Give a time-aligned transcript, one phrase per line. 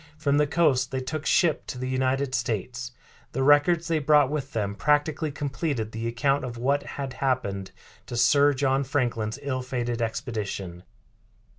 [0.17, 2.91] From the coast they took ship to the United States.
[3.33, 7.69] The records they brought with them practically completed the account of what had happened
[8.07, 10.81] to Sir John Franklin's ill fated expedition.